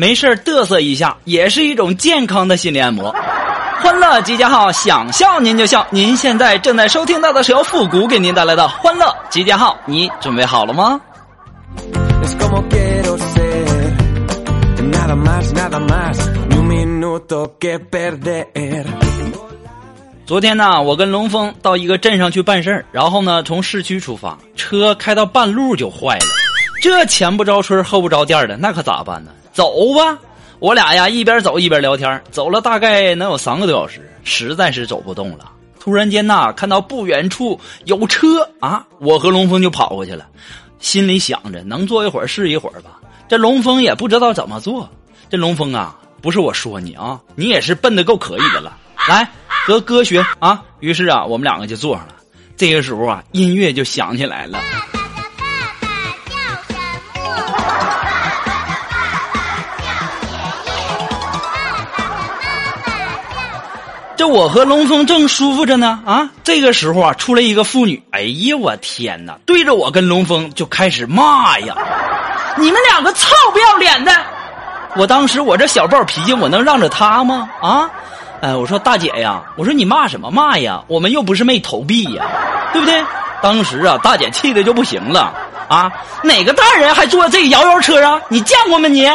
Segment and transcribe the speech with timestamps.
[0.00, 3.14] 没事嘚瑟一下，也是一种健康的心理按摩。
[3.82, 5.86] 欢乐集结号，想笑您就笑。
[5.90, 10.98] 您现在正在收听到的是由复古给您带来的欢乐集结号，你准备好了吗？
[20.24, 26.24] 昨天呢，我跟龙峰到一个镇上去办事儿，然后呢，从市区出发，车开到半路就坏了。
[26.80, 29.30] 这前不着村后不着店的，那可咋办呢？
[29.60, 30.18] 走吧，
[30.58, 35.52] 我俩呀一边走一边聊天，走了大概能有三个多小时，实在是走不动了。
[35.78, 40.26] 突然间呐，看到不远处有车啊，我和龙峰就跑过去了，
[40.78, 42.98] 心里想着能坐一会儿是一会儿吧。
[43.28, 44.88] 这龙峰也不知道怎么做。
[45.28, 48.78] 这龙峰啊，不是我说你啊，你也是笨的够可以的了。
[49.10, 49.30] 来，
[49.66, 50.62] 和哥学啊。
[50.78, 52.14] 于是啊，我们两个就坐上了。
[52.56, 54.58] 这个时候啊，音乐就响起来了。
[64.20, 71.74] 这我和龙峰正舒服着呢，啊，这个时候啊，出来一个妇女，哎呀，我天哪，对着我跟龙峰就开始骂呀！
[72.58, 74.12] 你们两个臭不要脸的！
[74.94, 77.48] 我当时我这小暴脾气，我能让着他吗？
[77.62, 77.88] 啊，
[78.42, 80.82] 哎，我说大姐呀，我说你骂什么骂呀？
[80.86, 82.26] 我们又不是没投币呀，
[82.74, 83.02] 对不对？
[83.40, 85.32] 当时啊，大姐气的就不行了，
[85.66, 85.90] 啊，
[86.22, 88.20] 哪个大人还坐这个摇摇车啊？
[88.28, 89.10] 你见过吗你？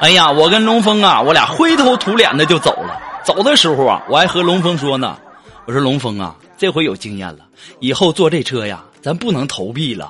[0.00, 3.00] 哎呀，我跟龙峰啊，我俩灰头土脸的就走了。
[3.24, 5.16] 走的时候啊，我还和龙峰说呢，
[5.64, 7.38] 我说龙峰啊，这回有经验了，
[7.80, 10.08] 以后坐这车呀，咱不能投币了。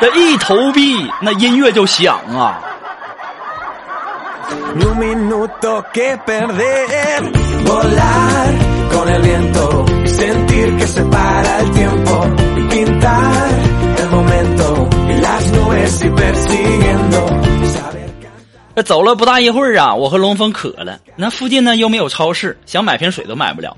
[0.00, 2.62] 这一投币，那音乐就响啊。
[18.82, 20.98] 走了不大一会儿啊，我和龙峰渴了。
[21.16, 23.76] 那附近呢又没有超市，想买瓶水都买不了，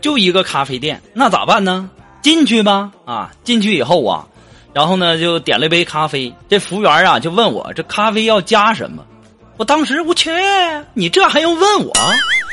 [0.00, 1.90] 就一个咖啡店，那咋办呢？
[2.22, 4.26] 进去吧，啊，进去以后啊，
[4.72, 6.32] 然后呢就点了一杯咖啡。
[6.48, 9.04] 这服务员啊就问我这咖啡要加什么？
[9.56, 10.30] 我当时我去，
[10.94, 11.92] 你这还用问我？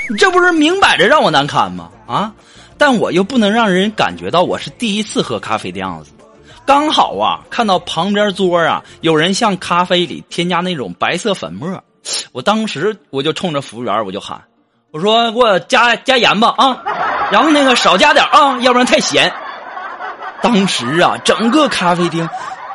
[0.10, 1.90] 你这不是明摆着让我难堪吗？
[2.06, 2.34] 啊！
[2.78, 6.12] 但我又不能让人感觉到我是第一次喝咖啡的样子。
[6.66, 11.84] 刚好啊，看到旁边桌啊，有人向咖啡里添加那种白色粉末，
[12.32, 14.42] 我当时我就冲着服务员我就喊，
[14.92, 16.78] 我说给我加加盐吧啊，
[17.32, 19.32] 然后那个少加点啊，要不然太咸。
[20.42, 22.30] 当时啊，整个咖啡厅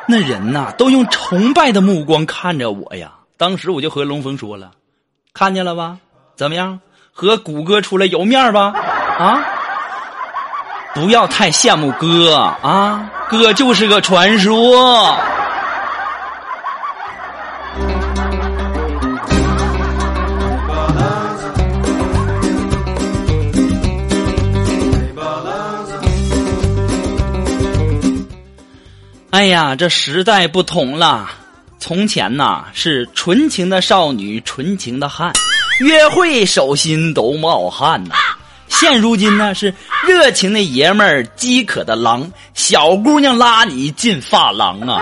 [0.07, 3.11] 那人呐都用崇拜的目光看着我呀。
[3.37, 4.71] 当时我就和龙峰说了，
[5.33, 5.97] 看见了吧？
[6.35, 6.79] 怎么样？
[7.11, 8.73] 和谷歌出来有面吧？
[9.19, 9.39] 啊？
[10.93, 15.15] 不要太羡慕哥啊，哥就是个传说。
[29.33, 31.27] 哎呀，这时代不同了，
[31.79, 35.33] 从前呐是纯情的少女，纯情的汉，
[35.79, 38.13] 约会手心都冒汗呐。
[38.67, 39.73] 现如今呢是
[40.07, 45.01] 热情的爷们儿，饥渴的狼，小姑娘拉你进发廊啊！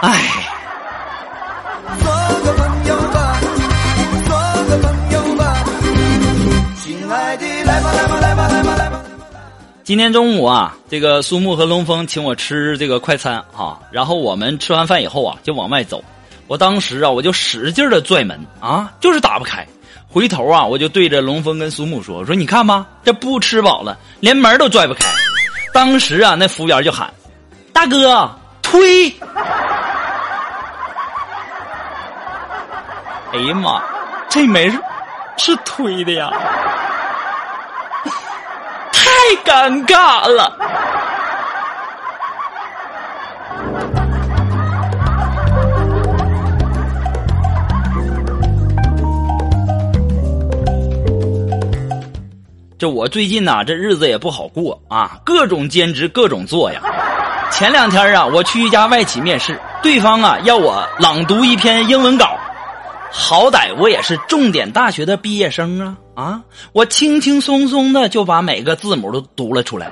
[0.00, 0.37] 哎。
[9.88, 16.04] 今天中午啊，这个苏木和龙峰请我吃这个快餐啊，然后我们吃完饭以后啊，就往外走。
[16.46, 19.66] 我当时啊，我就使劲的拽门啊，就是打不开。
[20.06, 25.06] 回头啊，我就对着龙峰跟苏木说：“我说你看吧，这不吃饱了，连门都拽不开。”
[25.72, 27.10] 当时啊，那服务员就喊
[27.72, 28.30] ：“大哥，
[28.60, 29.08] 推！”
[33.32, 33.82] 哎呀妈，
[34.28, 34.70] 这门
[35.38, 36.30] 是推的呀，
[39.28, 40.56] 太尴尬了。
[52.78, 56.80] 这我最近呐，这日子也不好过啊，各种兼职，各种做呀。
[57.50, 62.38] 前两天啊，我去一家外企面试，对方啊要我朗读一篇英文稿，
[63.12, 66.40] 好歹我也是重点大学的毕业生啊啊！
[66.72, 69.88] 我轻轻松松的就把每个字母都读了出来。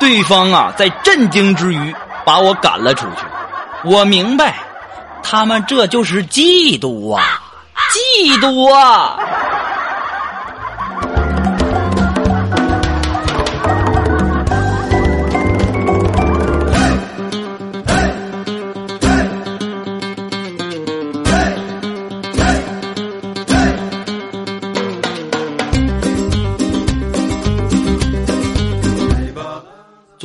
[0.00, 1.94] 对方啊在震惊之余
[2.24, 3.24] 把我赶了出去。
[3.84, 4.56] 我明白，
[5.22, 7.40] 他们这就是嫉妒啊，
[7.92, 9.16] 嫉妒啊！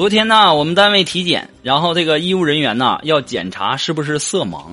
[0.04, 4.64] 昨天呢，我们单位体检，然后这个医务人员呢要检查是不是色盲，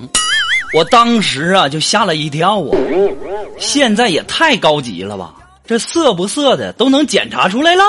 [0.74, 2.76] 我当时啊就吓了一跳啊！
[3.56, 5.32] 现在也太高级了吧，
[5.64, 7.84] 这色不色的都能检查出来了，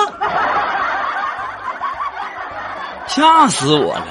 [3.08, 4.06] 吓死我了！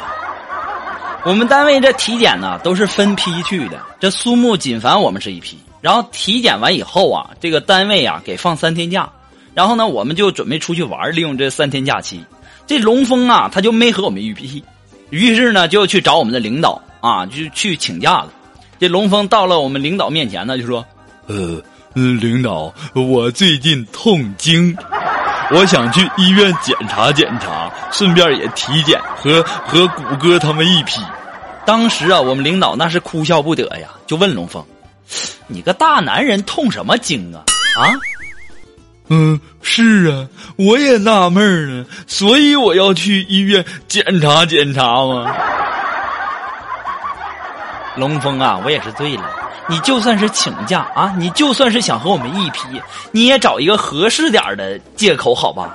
[1.25, 9.09] 我们单位这体检呢都是分批去的，这苏木锦凡我们是一批，然后体检完以后啊，这个单位啊给放三天假，
[9.55, 12.25] 然后呢我们就准备出去玩，利用这三天假期。
[12.71, 14.63] 这龙峰啊，他就没和我们一批，
[15.11, 18.29] 于是呢，就去找我们的领导啊，就去请假了。
[18.79, 20.87] 这龙峰到了我们领导面前呢，就说
[21.27, 21.61] ：“呃，
[21.95, 24.73] 领导，我最近痛经，
[25.51, 31.01] 我想去医院检查检查，顺便也体检，和和谷歌他们一批。”
[31.67, 34.65] 当时啊，我们领导那是哭笑不得呀，就问龙峰
[35.49, 37.43] ：“你个大男人痛什么经啊？
[37.83, 37.91] 啊？”
[39.11, 45.35] 嗯，是啊，我也纳闷呢，所以我要去医院检查检查嘛。
[47.97, 49.25] 龙峰啊，我也是醉了。
[49.69, 52.61] 你就算是请假啊，你就算是想和我们一批，
[53.11, 55.75] 你也找一个合适点的借口，好吧？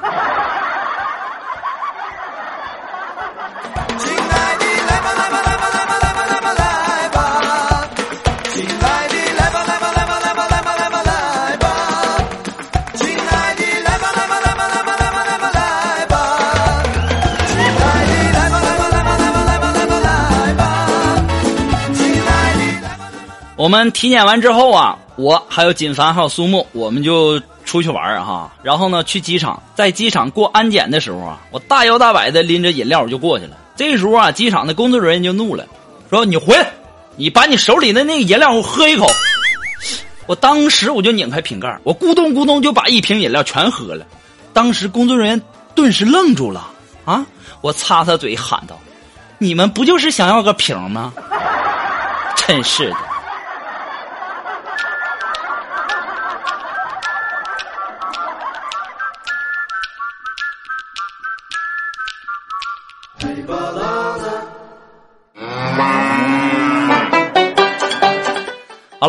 [23.66, 28.54] 我们体检完之后啊，我还有锦凡还有苏木，我们就出去玩哈。
[28.62, 33.58] 然后呢，去机场，在机场过安检的时候啊，我大摇大摆的拎着饮料就过去了。
[33.76, 35.66] 这时候啊，机场的工作人员就怒了，
[36.12, 36.72] 说：“你回来，
[37.16, 39.08] 你把你手里的那个饮料我喝一口。”
[40.28, 44.06] 我当时我就拧开瓶盖，我咕咚咕咚就把一瓶饮料全喝了。
[44.54, 45.42] 当时工作人员
[45.74, 46.68] 顿时愣住了
[47.04, 47.26] 啊！
[47.62, 48.80] 我擦擦嘴喊道
[49.40, 51.12] ：“你们不就是想要个瓶吗？
[52.38, 52.98] 真是的。”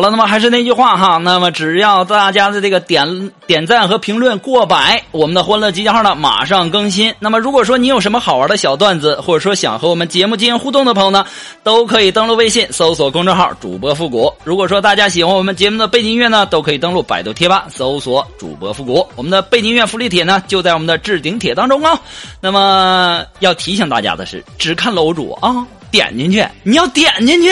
[0.09, 7.13] 那么还是那句话哈，那么只要大家的这个点点赞和评论过百，我们的欢乐集结号呢马上更新。
[7.19, 11.25] 那么如果说你有什么好玩的小段子，或者说想和我们节目进行互动的朋友呢，
[11.63, 14.33] 都可以登录微信搜索公众号主播复古。
[14.43, 19.07] 如果说大家喜欢我们节目的背景音乐呢，都可以登录百度贴吧搜索主播复古。
[19.15, 21.99] 我们的背景音乐福利帖呢就在我们的置顶帖当中啊。
[22.41, 27.51] 那么要提醒大家的是，只看楼主啊，点进去，你要点进去。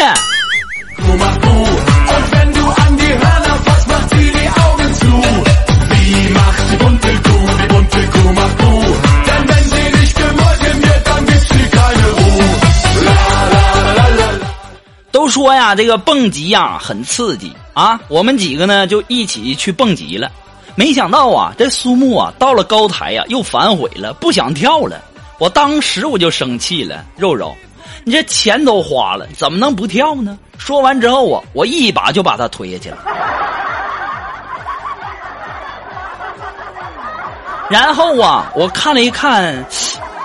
[15.36, 18.00] 说呀，这个蹦极呀很刺激啊！
[18.08, 20.32] 我们几个呢就一起去蹦极了。
[20.75, 25.04] 没想到啊，这苏木啊到了高台呀又反悔了，不想跳了。
[25.38, 27.54] 我当时我就生气了，肉肉，
[28.06, 30.39] 你这钱都花了，怎么能不跳呢？
[30.58, 32.98] 说完之后啊，我一把就把他推下去了。
[37.70, 39.65] 然后啊，我看了一看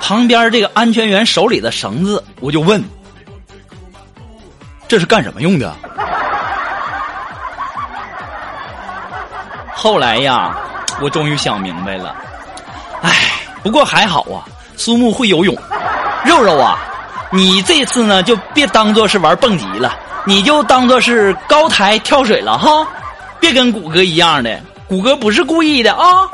[0.01, 2.81] 旁边这个安全员手里的绳子，我就问。
[4.91, 5.73] 这是干什么用的？
[9.73, 10.53] 后来呀，
[11.01, 12.13] 我终于想明白了。
[13.01, 13.13] 唉，
[13.63, 14.43] 不过还好啊，
[14.77, 15.57] 苏木会游泳。
[16.25, 16.77] 肉肉啊，
[17.31, 22.85] 你这次呢就别当做是玩蹦极了，你就当做是高台跳水了哈，
[23.39, 26.29] 别跟谷歌一样的，谷歌不是故意的啊。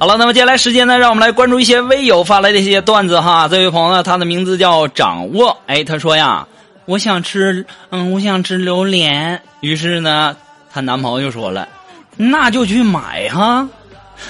[0.00, 3.48] 好了，那么接下来时间呢，让我们来关注一些微友发来的一些段子哈。
[3.48, 6.46] 这位朋友呢，他的名字叫掌握，哎，他说呀，
[6.84, 9.42] 我想吃，嗯，我想吃榴莲。
[9.60, 10.36] 于是呢，
[10.72, 11.68] 她男朋友就说了，
[12.16, 13.68] 那就去买哈。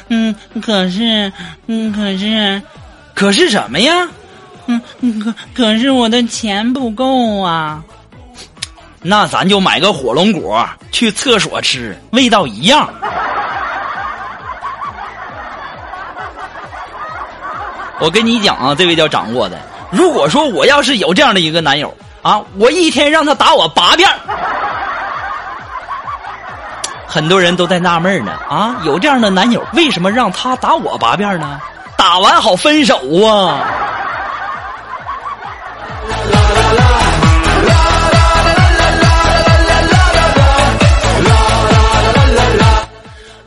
[0.08, 1.30] 嗯，可是，
[1.66, 2.62] 嗯，可是，
[3.12, 4.08] 可是什么呀？
[4.68, 4.80] 嗯，
[5.20, 7.84] 可可是我的钱不够啊。
[9.02, 12.90] 那咱就买个火龙果去厕所吃，味道一样。
[18.00, 19.58] 我跟你讲啊，这位叫掌握的。
[19.90, 24.08] 如果说我要是有这样的一个男友啊，我一天让他打我八遍。
[27.06, 31.60] 很多人都在纳闷呢啊，有这样的男友，为什么让他打我八遍呢？
[31.96, 32.94] 打完好分手
[33.26, 33.58] 啊！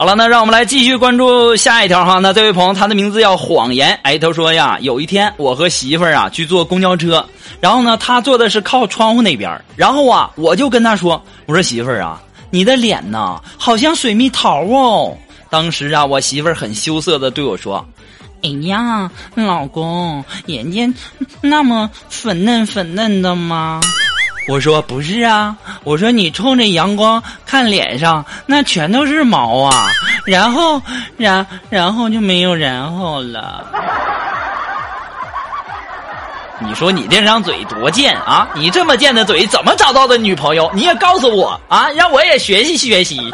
[0.02, 2.18] 好了，那让我们来继续关注下一条哈。
[2.18, 3.96] 那这位朋友，他的名字叫谎言。
[4.02, 7.24] 哎，他说呀，有一天我和媳妇儿啊去坐公交车，
[7.60, 15.16] 然后呢，他坐的是靠窗户那边然后啊，我就跟他说：“我说媳妇儿啊，你的脸呐，好像水蜜桃哦。”
[15.52, 17.86] 当时啊，我媳妇儿很羞涩的对我说
[18.42, 20.92] ：“哎呀，老公，人家
[21.42, 23.80] 那么粉嫩粉嫩的吗？”
[24.48, 29.88] 我说不是啊，我说你冲着阳光看脸上，那全都是毛啊，
[30.26, 30.82] 然后，
[31.18, 33.66] 然然后就没有然后了。
[36.64, 38.48] 你说你这张嘴多贱啊！
[38.54, 40.70] 你这么贱的嘴怎么找到的女朋友？
[40.76, 43.34] 你也告诉我啊，让我也学习学习。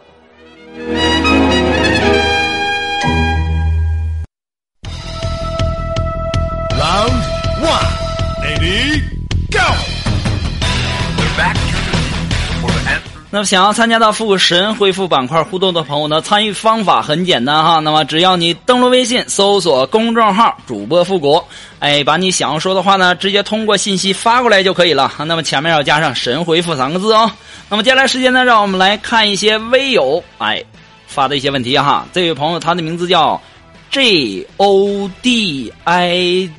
[13.43, 17.79] 想要参加到复神回复板块互动的朋友呢，参与方法很简单哈。
[17.79, 21.43] 那么只要你登录微信，搜索公众号“主播复古”，
[21.79, 25.11] 哎，把你想要说的话呢，直接通过信息发过来就可以了。
[25.25, 27.31] 那么前面要加上“神回复”三个字哦。
[27.69, 30.63] 那么接下来时间呢，让我们来看一些微友哎
[31.07, 32.05] 发的一些问题哈。
[32.13, 33.41] 这位朋友他的名字叫
[33.89, 36.49] J O D I，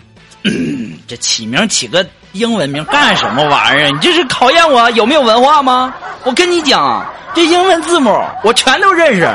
[1.06, 2.06] 这起名起个。
[2.32, 3.90] 英文名干什么玩意儿？
[3.90, 5.92] 你这是考验我有没有文化吗？
[6.24, 9.28] 我跟你讲，这英文字母我全都认识。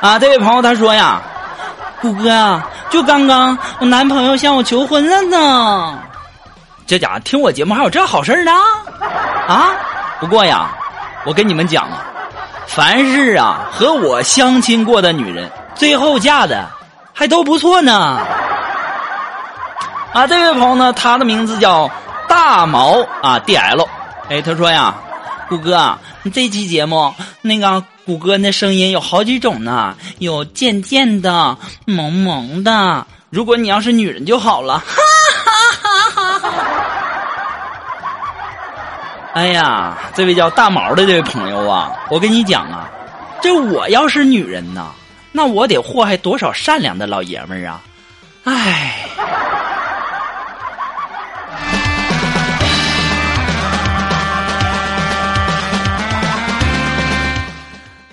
[0.00, 1.20] 啊，这位朋友他说呀，
[2.00, 5.98] 谷哥啊，就刚刚我男朋友向我求婚了呢。
[6.86, 8.52] 这家伙听我节目还有这好事呢？
[9.48, 9.70] 啊？
[10.20, 10.68] 不过呀，
[11.24, 12.04] 我跟你们讲啊，
[12.66, 16.66] 凡是啊和我相亲过的女人，最后嫁的
[17.14, 18.18] 还都不错呢。
[20.16, 21.90] 啊，这位朋友呢，他的名字叫
[22.26, 23.86] 大毛啊，D L，
[24.30, 24.94] 哎，他说呀，
[25.46, 25.98] 谷歌啊，
[26.32, 34.96] 这期节目那个谷歌那声音有好几种呢，有贱贱的、萌萌的，如果你要是女人就好了，哈
[35.84, 36.50] 哈哈哈！
[39.34, 42.88] 哎呀，这位叫大毛的这位朋友啊，我跟你讲啊，
[43.42, 44.86] 这我要是女人呐，
[45.30, 47.82] 那我得祸害多少善良的老爷们儿啊，
[48.44, 48.94] 唉。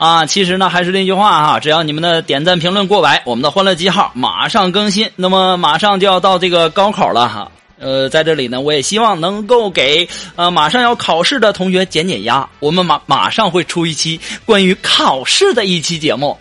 [0.04, 5.10] 啊，其实呢，还是那句话哈，只要你们的点赞评论过百，我们的欢乐记号马上更新。
[5.16, 10.06] 那么马上就要到这个高考了哈，呃，在这里呢，我也希望能够给
[10.36, 12.46] 呃马上要考试的同学减减压。
[12.60, 16.38] 我们马马上会出一期关于考试的一期节目，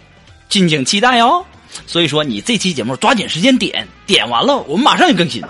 [0.49, 1.45] 敬请期待哦。
[1.87, 5.41] 所以说，你这期节目抓紧时间点，点完了我们马上就更新。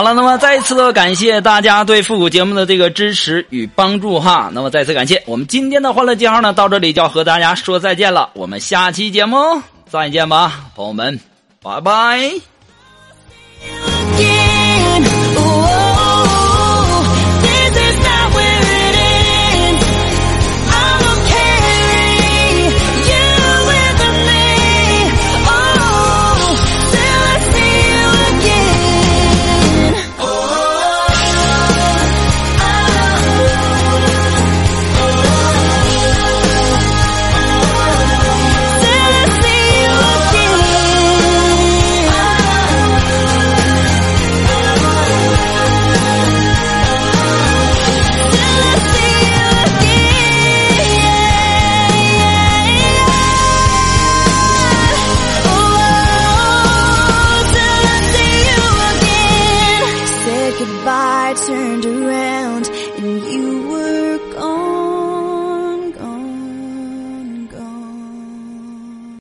[0.00, 4.50] 好了，那么再一次的感谢大家对复古节目的这个支持与帮助哈。
[4.50, 8.30] 那么再次感谢，我们今天的欢乐记号呢，到这里就要和大家说再见了。
[8.32, 9.36] 我们下期节目
[9.90, 11.20] 再见吧，朋友们，
[11.62, 12.32] 拜拜。